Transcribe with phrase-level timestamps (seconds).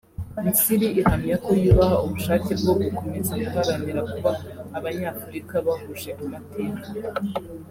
[0.43, 4.31] Misiri ihamya ko yubaha ubushake bwo gukomeza guharanira kuba
[4.77, 6.87] Abanyafurika bahuje amateka